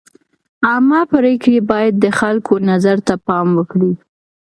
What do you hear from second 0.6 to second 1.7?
عامه پرېکړې